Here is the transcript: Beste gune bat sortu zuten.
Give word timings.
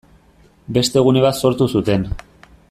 Beste 0.77 1.03
gune 1.09 1.23
bat 1.27 1.39
sortu 1.43 1.69
zuten. 1.77 2.09